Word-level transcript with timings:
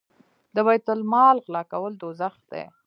د 0.55 0.57
بیت 0.67 0.87
المال 0.95 1.37
غلا 1.45 1.63
کول 1.71 1.93
دوزخ 2.01 2.33
دی. 2.51 2.63